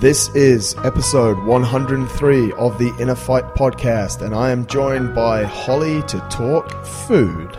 [0.00, 6.02] This is episode 103 of the Inner Fight podcast, and I am joined by Holly
[6.02, 7.50] to talk food.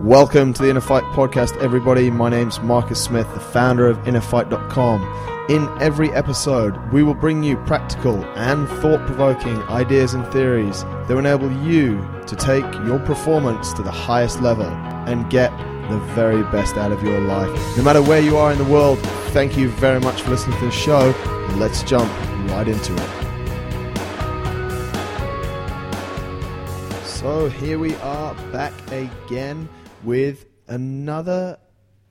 [0.00, 2.10] Welcome to the Inner Fight podcast, everybody.
[2.10, 5.46] My name's Marcus Smith, the founder of InnerFight.com.
[5.50, 11.10] In every episode, we will bring you practical and thought provoking ideas and theories that
[11.10, 15.52] will enable you to take your performance to the highest level and get
[15.90, 17.50] the very best out of your life.
[17.76, 18.98] No matter where you are in the world,
[19.32, 21.12] thank you very much for listening to the show.
[21.56, 22.10] Let's jump
[22.50, 23.10] right into it.
[27.04, 29.68] So here we are back again
[30.04, 31.58] with another,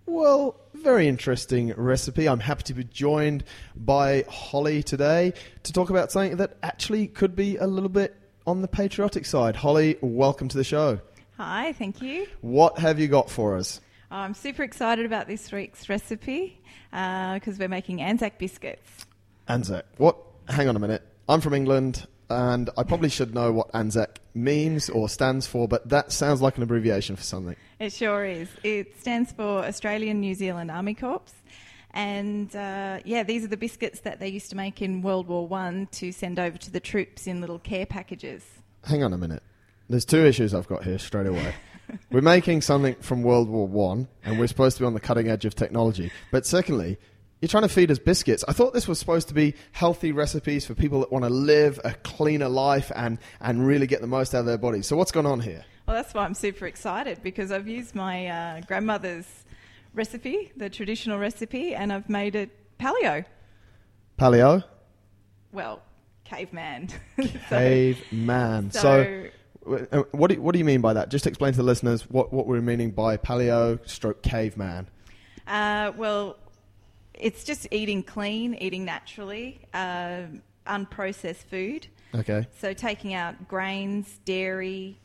[0.06, 2.28] well, very interesting recipe.
[2.28, 5.34] I'm happy to be joined by Holly today
[5.64, 9.56] to talk about something that actually could be a little bit on the patriotic side.
[9.56, 11.00] Holly, welcome to the show.
[11.40, 12.28] Hi, thank you.
[12.42, 13.80] What have you got for us?
[14.12, 19.06] I'm super excited about this week's recipe because we're making Anzac biscuits.
[19.48, 19.86] Anzac.
[19.96, 20.18] What?
[20.50, 21.02] Hang on a minute.
[21.30, 25.88] I'm from England and I probably should know what Anzac means or stands for, but
[25.88, 27.56] that sounds like an abbreviation for something.
[27.80, 28.50] It sure is.
[28.62, 31.22] It stands for Australian New Zealand Army Corps.
[31.92, 35.48] And uh, yeah, these are the biscuits that they used to make in World War
[35.48, 38.44] One to send over to the troops in little care packages.
[38.84, 39.42] Hang on a minute.
[39.90, 41.54] There's two issues I've got here straight away.
[42.12, 45.28] we're making something from World War One, and we're supposed to be on the cutting
[45.28, 46.12] edge of technology.
[46.32, 47.00] But secondly,
[47.42, 48.44] you're trying to feed us biscuits.
[48.48, 51.80] I thought this was supposed to be healthy recipes for people that want to live
[51.84, 54.86] a cleaner life and, and really get the most out of their bodies.
[54.86, 55.66] So what's going on here?
[55.88, 59.26] Well, that's why I'm super excited because I've used my uh, grandmother's
[59.96, 63.26] recipe, the traditional recipe, and I've made it paleo.
[64.20, 64.64] Paleo?
[65.52, 65.82] Well,
[66.26, 66.90] caveman.
[67.50, 68.72] Caveman.
[68.72, 69.30] so, so
[69.64, 71.10] what, do, what do you mean by that?
[71.10, 74.88] Just explain to the listeners what, what we're meaning by paleo stroke caveman.
[75.48, 76.38] Uh, well,
[77.14, 80.22] it's just eating clean, eating naturally, uh,
[80.68, 81.88] unprocessed food.
[82.16, 82.48] Okay.
[82.60, 84.98] So taking out grains, dairy,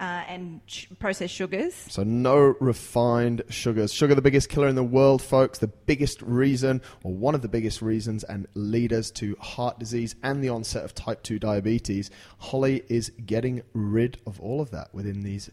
[0.00, 1.74] uh, and ch- processed sugars.
[1.88, 3.92] So no refined sugars.
[3.92, 5.58] Sugar, the biggest killer in the world, folks.
[5.58, 10.42] The biggest reason, or one of the biggest reasons, and leaders to heart disease and
[10.42, 12.10] the onset of type 2 diabetes.
[12.38, 15.50] Holly is getting rid of all of that within these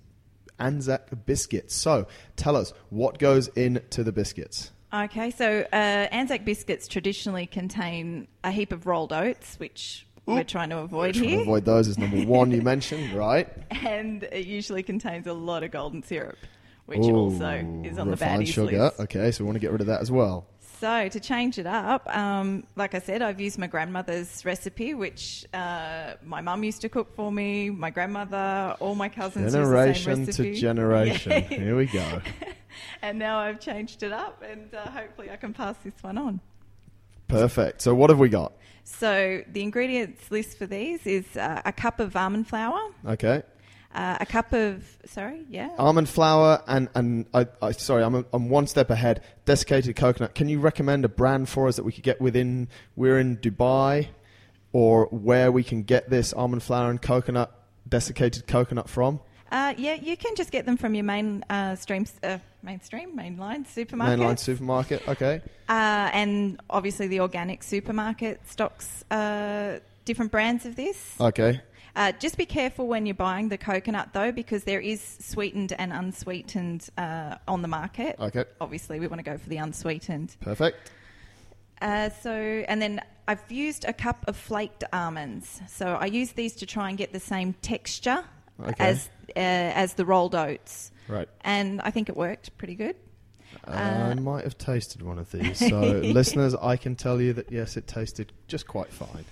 [0.59, 1.75] Anzac biscuits.
[1.75, 4.71] So tell us, what goes into the biscuits?
[4.93, 10.69] Okay, so uh, Anzac biscuits traditionally contain a heap of rolled oats, which we're trying
[10.69, 11.41] to avoid Trying to here.
[11.41, 13.47] avoid those is number one you mentioned, right?
[13.71, 16.37] and it usually contains a lot of golden syrup,
[16.85, 18.77] which Ooh, also is on the baddies sugar.
[18.85, 18.99] list.
[19.01, 20.47] Okay, so we want to get rid of that as well.
[20.81, 25.45] So to change it up, um, like I said, I've used my grandmother's recipe, which
[25.53, 27.69] uh, my mum used to cook for me.
[27.69, 30.59] My grandmother, all my cousins Generation use the same to recipe.
[30.59, 31.31] generation.
[31.31, 31.39] Yeah.
[31.59, 32.21] Here we go.
[33.01, 36.41] and now I've changed it up, and uh, hopefully I can pass this one on.
[37.27, 37.81] Perfect.
[37.81, 38.53] So what have we got?
[38.83, 43.41] So the ingredients list for these is uh, a cup of almond flour, Okay.
[43.95, 48.25] uh, a cup of sorry, yeah, Almond flour and and I, I sorry, I'm a,
[48.31, 49.21] I'm one step ahead.
[49.45, 50.35] Desiccated coconut.
[50.35, 52.67] Can you recommend a brand for us that we could get within?
[52.95, 54.09] We're in Dubai,
[54.71, 57.51] or where we can get this almond flour and coconut
[57.89, 59.19] desiccated coconut from?
[59.55, 59.93] Uh, yeah.
[59.93, 64.19] You can just get them from your main uh, stream, uh, mainstream, mainline supermarket.
[64.19, 65.07] Mainline supermarket.
[65.07, 65.41] Okay.
[65.69, 71.15] Uh, and obviously, the organic supermarket stocks uh, different brands of this.
[71.19, 71.61] Okay.
[71.95, 75.93] Uh, just be careful when you're buying the coconut, though, because there is sweetened and
[75.93, 78.17] unsweetened uh, on the market.
[78.19, 78.43] Okay.
[78.59, 80.35] Obviously, we want to go for the unsweetened.
[80.41, 80.91] Perfect.
[81.81, 85.61] Uh, so, and then I've used a cup of flaked almonds.
[85.69, 88.25] So I use these to try and get the same texture
[88.59, 88.73] Okay.
[88.79, 91.27] as uh, as the rolled oats, Right.
[91.41, 92.95] and I think it worked pretty good.
[93.67, 95.57] I might have tasted one of these.
[95.59, 99.25] So, listeners, I can tell you that yes, it tasted just quite fine.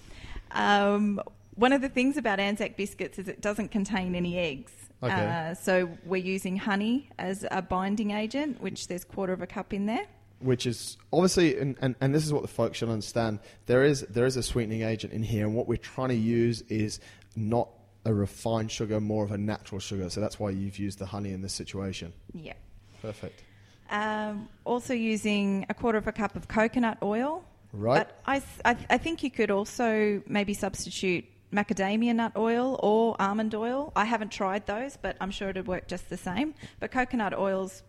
[0.52, 1.22] Um,
[1.56, 4.72] one of the things about Anzac biscuits is it doesn't contain any eggs.
[5.02, 5.14] Okay.
[5.14, 9.74] Uh, so we're using honey as a binding agent, which there's quarter of a cup
[9.74, 10.06] in there.
[10.40, 14.02] which is obviously and, and, and this is what the folks should understand there is
[14.10, 17.00] there is a sweetening agent in here and what we're trying to use is
[17.36, 17.70] not
[18.06, 21.32] a refined sugar more of a natural sugar so that's why you've used the honey
[21.32, 22.54] in this situation Yeah.
[23.02, 23.44] perfect
[23.90, 27.44] Um, also using a quarter of a cup of coconut oil.
[27.74, 28.00] Right.
[28.00, 33.54] But I, I- I think you could also maybe substitute macadamia nut oil or almond
[33.54, 33.92] oil.
[33.96, 36.56] I haven't tried those, but I'm sure it'd work just the same.
[36.80, 37.84] But coconut oil's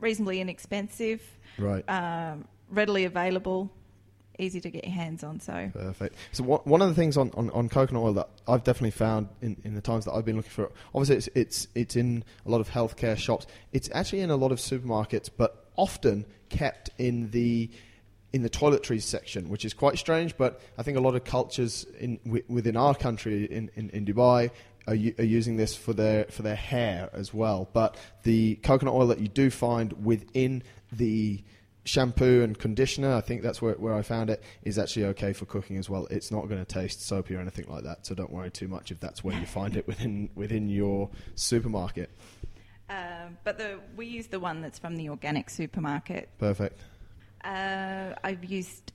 [0.00, 1.20] reasonably inexpensive,
[1.58, 3.70] right um, readily available,
[4.38, 5.40] easy to get your hands on.
[5.40, 6.16] So Perfect.
[6.32, 9.28] So one one of the things on, on, on coconut oil that I've definitely found
[9.40, 12.50] in, in the times that I've been looking for, obviously it's, it's it's in a
[12.50, 13.46] lot of healthcare shops.
[13.72, 17.70] It's actually in a lot of supermarkets, but often kept in the
[18.32, 20.36] in the toiletries section, which is quite strange.
[20.36, 24.06] But I think a lot of cultures in wi- within our country in, in, in
[24.06, 24.50] Dubai
[24.86, 27.68] are, u- are using this for their for their hair as well.
[27.72, 31.42] But the coconut oil that you do find within the
[31.84, 35.46] shampoo and conditioner, I think that's where, where I found it, is actually okay for
[35.46, 36.06] cooking as well.
[36.10, 38.90] It's not going to taste soapy or anything like that, so don't worry too much
[38.90, 42.10] if that's where you find it within within your supermarket.
[42.88, 46.28] Um, but the, we use the one that's from the organic supermarket.
[46.38, 46.78] Perfect.
[47.42, 48.92] Uh, I've used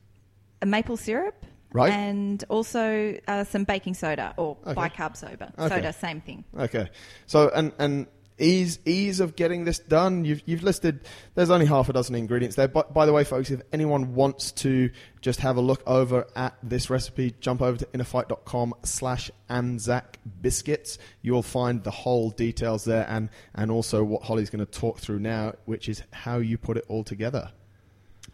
[0.62, 1.46] a maple syrup.
[1.74, 1.92] Right.
[1.92, 4.74] And also uh, some baking soda or Okay.
[4.74, 5.52] bicarb soda.
[5.60, 5.76] Okay.
[5.76, 6.46] Soda, same thing.
[6.58, 6.90] Okay.
[7.26, 8.08] So and and
[8.40, 10.26] ease ease of getting this done.
[10.26, 11.02] You've you've listed.
[11.36, 12.68] There's only half a dozen ingredients there.
[12.68, 14.90] But by the way, folks, if anyone wants to
[15.22, 20.98] just have a look over at this recipe, jump over to innerfight.com slash Anzac biscuits.
[21.22, 25.00] You will find the whole details there, and and also what Holly's going to talk
[25.00, 27.52] through now, which is how you put it all together.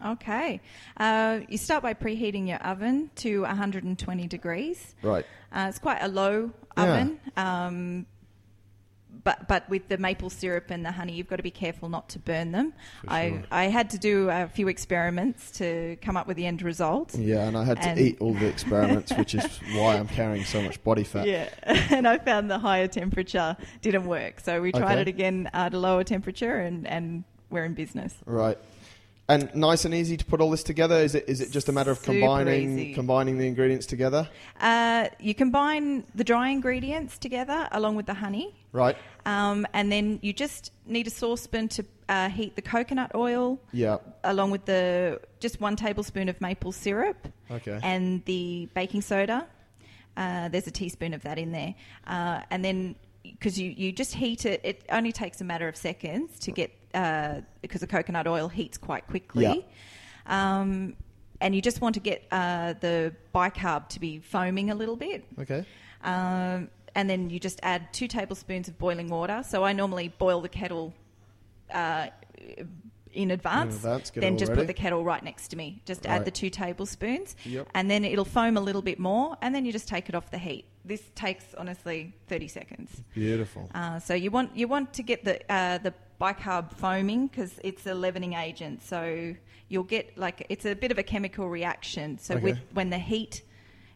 [0.04, 0.60] Okay.
[0.96, 4.94] Uh, you start by preheating your oven to 120 degrees.
[5.02, 5.24] Right.
[5.52, 6.82] Uh, it's quite a low Yeah.
[6.82, 7.20] oven.
[7.36, 8.06] Um,
[9.22, 12.08] but but with the maple syrup and the honey, you've got to be careful not
[12.10, 12.72] to burn them.
[13.02, 13.42] For I.
[13.50, 17.14] I had to do a few experiments to come up with the end result.
[17.14, 19.44] Yeah, and I had to eat all the experiments, which is
[19.74, 21.26] why I'm carrying so much body fat.
[21.26, 24.40] Yeah, and I found the higher temperature didn't work.
[24.40, 25.00] So we tried Okay.
[25.02, 28.14] it again at a lower temperature, and, and we're in business.
[28.26, 28.58] Right.
[29.26, 30.96] And nice and easy to put all this together.
[30.96, 31.24] Is it?
[31.28, 32.94] Is it just a matter of Super combining easy.
[32.94, 34.28] combining the ingredients together?
[34.60, 38.96] Uh, you combine the dry ingredients together along with the honey, Right.
[39.24, 43.96] um, and then you just need a saucepan to uh, heat the coconut oil Yeah.
[44.24, 47.80] along with the just one tablespoon of maple syrup Okay.
[47.82, 49.46] and the baking soda.
[50.18, 51.74] Uh, there's a teaspoon of that in there,
[52.06, 52.94] uh, and then
[53.24, 56.70] because you, you just heat it, it only takes a matter of seconds to get
[56.94, 59.66] uh, because the coconut oil heats quite quickly.
[60.26, 60.96] Um,
[61.40, 65.24] and you just want to get uh, the bicarb to be foaming a little bit.
[65.38, 65.64] Okay.
[66.02, 69.42] Um, and then you just add two tablespoons of boiling water.
[69.46, 70.94] So I normally boil the kettle
[71.72, 72.08] uh,
[73.14, 73.76] in advance.
[73.76, 74.60] advance, get it then just ready.
[74.62, 75.80] put the kettle right next to me.
[75.84, 76.12] Just Right.
[76.16, 77.36] add the two tablespoons.
[77.44, 77.68] Yep.
[77.74, 79.36] And then it'll foam a little bit more.
[79.42, 80.64] And then you just take it off the heat.
[80.84, 83.02] This takes honestly 30 seconds.
[83.14, 83.70] Beautiful.
[83.74, 87.86] Uh, so you want you want to get the uh, the bicarb foaming because it's
[87.86, 88.82] a leavening agent.
[88.82, 89.34] So
[89.68, 92.18] you'll get like it's a bit of a chemical reaction.
[92.18, 92.42] So Okay.
[92.44, 93.42] with when the heat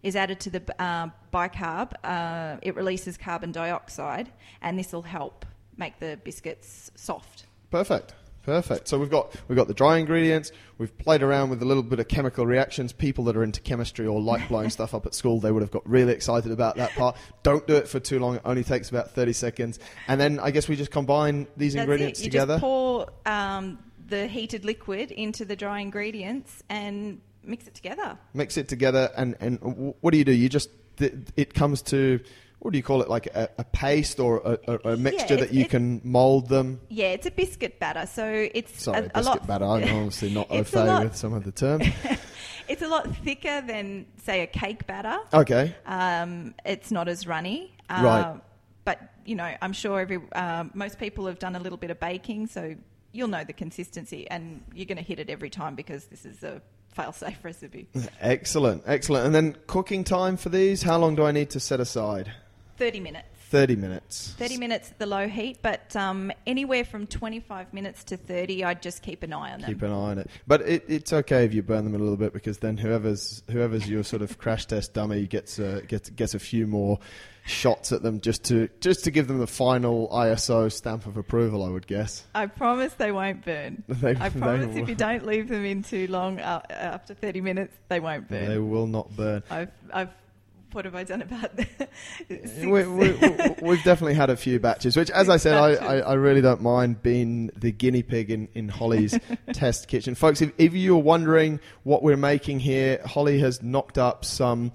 [0.03, 4.31] is added to the uh, bicarb, uh, it releases carbon dioxide,
[4.62, 5.44] and this will help
[5.76, 7.47] make the biscuits soft.
[7.70, 8.15] Perfect.
[8.49, 8.89] Perfect.
[8.89, 10.53] So we've got we've got the dry ingredients.
[10.79, 12.95] We've played around with a little bit of chemical reactions.
[12.95, 15.71] People that are into chemistry or like blowing stuff up at school, they would have
[15.71, 17.19] got really excited about that part.
[17.43, 18.37] Don't do it for too long.
[18.37, 19.79] It only takes about thirty seconds.
[20.06, 22.25] And then I guess we just combine these That's ingredients it.
[22.25, 22.55] You together.
[22.55, 23.79] just pour um,
[24.09, 28.19] the heated liquid into the dry ingredients and mix it together.
[28.35, 30.32] Mix it together, and and what do you do?
[30.32, 32.20] You just th- it comes to
[32.61, 33.08] what do you call it?
[33.08, 36.81] Like a, a paste or a, a, a mixture it's- that you can mold them.
[36.88, 38.25] Yeah, it's a biscuit batter, so
[38.55, 39.46] it's Sorry, a, biscuit lot.
[39.46, 39.64] batter.
[39.64, 41.87] I'm obviously not au fait with some of the terms.
[42.69, 45.17] It's a lot thicker than, say, a cake batter.
[45.32, 45.75] Okay.
[45.87, 47.75] Um, it's not as runny.
[47.88, 48.41] Uh, Right.
[48.84, 51.99] But you know, I'm sure every um, most people have done a little bit of
[51.99, 52.75] baking, so
[53.12, 56.43] you'll know the consistency, and you're going to hit it every time because this is
[56.43, 56.60] a
[56.98, 57.86] fail-safe recipe.
[58.20, 59.26] Excellent, excellent.
[59.26, 62.32] And then cooking time for these, how long do I need to set aside?
[62.76, 63.28] Thirty minutes.
[63.50, 64.34] 30 minutes.
[64.38, 68.82] 30 minutes at the low heat, but um, anywhere from 25 minutes to 30, I'd
[68.82, 69.70] just keep an eye on them.
[69.70, 70.31] Keep an eye on it.
[70.46, 73.88] But it, it's okay if you burn them a little bit because then whoever's whoever's
[73.88, 76.98] your sort of crash test dummy gets uh, gets gets a few more
[77.46, 81.64] shots at them just to just to give them the final ISO stamp of approval,
[81.64, 82.24] I would guess.
[82.34, 83.82] I promise they won't burn.
[83.88, 87.74] They- I promise if you don't leave them in too long, uh, after 30 minutes,
[87.88, 88.48] they won't burn.
[88.48, 89.43] They will not burn.
[89.50, 90.10] I've, I've,
[90.72, 91.51] what have I done about
[92.29, 92.56] six?
[92.58, 93.13] We, we, we,
[93.63, 96.60] we've definitely had a few batches, which, as I said, I, I, I really don't
[96.60, 99.19] mind being the guinea pig in, in Holly's
[99.53, 100.15] test kitchen.
[100.15, 104.72] Folks, if, if you're wondering what we're making here, Holly has knocked up some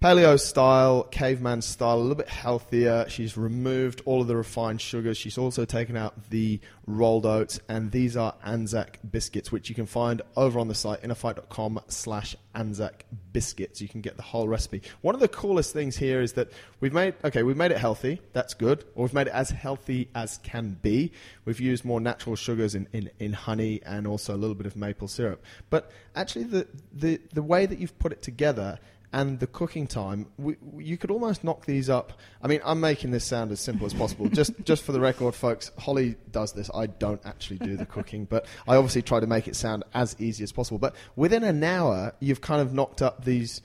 [0.00, 3.06] paleo style, caveman style, a little bit healthier.
[3.08, 5.16] She's removed all of the refined sugars.
[5.16, 9.86] She's also taken out the rolled oats, and these are Anzac biscuits, which you can
[9.86, 13.80] find over on the site innerfight.com slash Anzac biscuits.
[13.80, 14.82] You can get the whole recipe.
[15.00, 18.20] One of the coolest things here is that we've made okay, we've made it healthy.
[18.32, 18.84] That's good.
[18.94, 21.12] Or we've made it as healthy as can be.
[21.44, 24.76] We've used more natural sugars in, in, in honey and also a little bit of
[24.76, 25.44] maple syrup.
[25.70, 28.78] But actually, the, the, the way that you've put it together
[29.16, 32.12] and the cooking time, we, you could almost knock these up.
[32.42, 34.28] I mean, I'm making this sound as simple as possible.
[34.28, 36.70] just, just for the record, folks, Holly does this.
[36.74, 40.16] I don't actually do the cooking, but I obviously try to make it sound as
[40.18, 40.76] easy as possible.
[40.76, 43.62] But within an hour, you've kind of knocked up these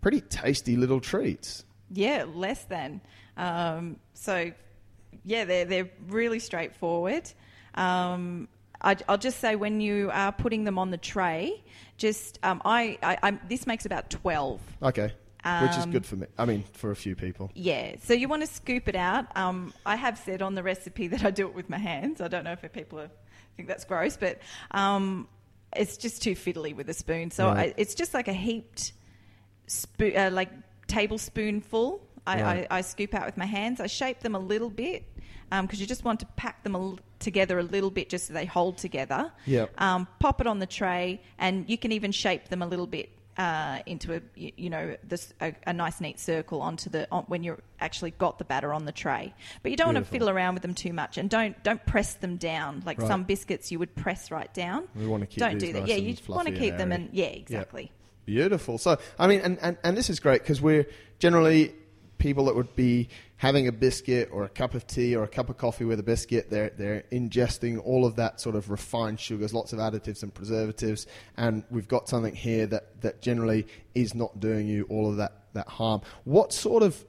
[0.00, 1.66] pretty tasty little treats.
[1.90, 3.02] Yeah, less than.
[3.36, 4.50] Um, so,
[5.24, 7.30] yeah, they're they're really straightforward.
[7.74, 8.48] Um,
[8.86, 11.62] I, will just say when you are putting them on the tray,
[11.98, 14.60] just um, I, I I'm, this makes about twelve.
[14.82, 15.12] Okay.
[15.62, 16.26] Which is Um, good for me.
[16.36, 17.52] I mean, for a few people.
[17.54, 19.26] Yeah, so you want to scoop it out.
[19.36, 22.20] Um, I have said on the recipe that I do it with my hands.
[22.20, 23.10] I don't know if people are,
[23.56, 24.40] think that's gross, but
[24.72, 25.28] um,
[25.76, 27.30] it's just too fiddly with a spoon.
[27.30, 27.70] So Right.
[27.70, 28.92] I, it's just like a heaped,
[29.68, 30.50] spo- uh, like
[30.88, 32.00] tablespoonful.
[32.26, 32.66] I, Right.
[32.68, 33.78] I, I scoop out with my hands.
[33.80, 35.04] I shape them a little bit
[35.48, 38.44] because you just want to pack them a together a little bit just so they
[38.44, 39.32] hold together.
[39.46, 39.80] Yep.
[39.80, 43.10] Um, pop it on the tray, and you can even shape them a little bit
[43.36, 47.24] uh, into a you, you know this a, a nice neat circle onto the on,
[47.24, 49.34] when you're actually got the batter on the tray.
[49.62, 52.14] But you don't want to fiddle around with them too much, and don't don't press
[52.14, 53.08] them down like Right.
[53.08, 54.88] some biscuits you would press right down.
[54.94, 55.80] We want to keep don't do that.
[55.80, 57.92] nice yeah, you want to keep them, and yeah, exactly.
[58.24, 58.78] Beautiful.
[58.78, 60.86] So, I mean, and, and, and this is great because we're
[61.20, 61.74] generally
[62.18, 65.50] people that would be having a biscuit or a cup of tea or a cup
[65.50, 66.50] of coffee with a biscuit.
[66.50, 71.06] They're, they're ingesting all of that sort of refined sugars, lots of additives and preservatives.
[71.36, 75.42] And we've got something here that, that generally is not doing you all of that,
[75.52, 76.00] that harm.
[76.24, 77.04] What sort of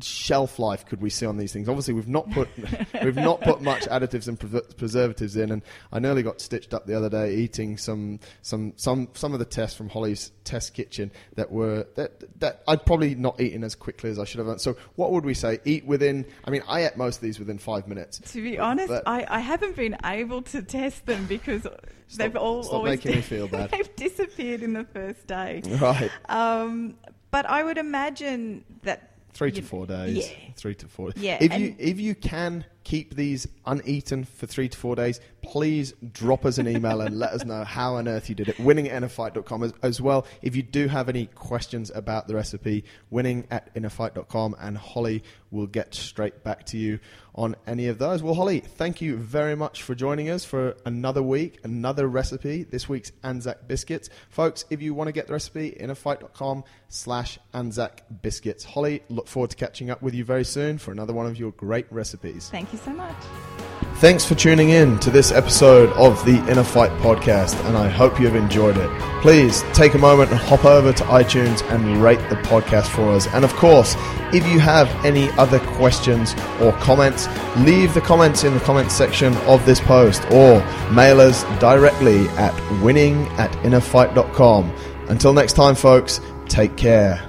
[0.00, 1.68] shelf life could we see on these things?
[1.68, 2.48] Obviously, we've not put
[3.04, 5.62] we've not put much additives and preser- preservatives in, and
[5.92, 9.44] I nearly got stitched up the other day eating some some some some of the
[9.44, 14.10] tests from Holly's test kitchen that were that that I'd probably not eaten as quickly
[14.10, 14.58] as I should have done.
[14.58, 15.58] So, what would we say?
[15.64, 16.24] Eat within?
[16.44, 18.20] I mean, I ate most of these within five minutes.
[18.32, 21.66] To be honest, But- I, I haven't been able to test them because
[22.16, 23.70] they've all stop always making me feel bad.
[23.70, 25.62] they've disappeared in the first day.
[25.80, 26.94] Right, Um,
[27.30, 29.07] but I would imagine that
[29.38, 30.16] three to four days.
[30.28, 30.34] Yeah.
[30.56, 31.12] three to four.
[31.16, 35.92] Yeah, If you if you can keep these uneaten for three to four days, please
[36.12, 38.58] drop us an email and let us know how on earth you did it.
[38.58, 40.26] Winning at innerfight.com as, as well.
[40.42, 45.66] If you do have any questions about the recipe, winning at innerfight.com and Holly will
[45.66, 46.98] get straight back to you
[47.34, 48.22] on any of those.
[48.22, 52.64] Well, Holly, thank you very much for joining us for another week, another recipe.
[52.64, 54.10] This week's Anzac biscuits.
[54.28, 58.64] Folks, if you want to get the recipe, innerfight.com slash Anzac biscuits.
[58.64, 61.52] Holly, look forward to catching up with you very soon for another one of your
[61.52, 62.48] great recipes.
[62.50, 63.16] Thank you so much.
[63.96, 68.20] Thanks for tuning in to this episode of the Inner Fight podcast, and I hope
[68.20, 68.88] you have enjoyed it.
[69.22, 73.26] Please take a moment and hop over to iTunes and rate the podcast for us.
[73.26, 73.96] And of course,
[74.32, 79.36] if you have any other questions or comments, leave the comments in the comments section
[79.38, 80.60] of this post or
[80.92, 84.72] mail us directly at winning at innerfight.com.
[85.08, 87.27] Until next time, folks, take care.